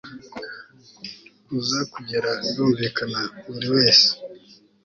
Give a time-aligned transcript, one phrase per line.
[1.57, 4.09] uza kugera birumvikana buriwese